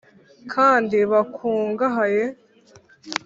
[0.53, 2.23] kandi bukungahaye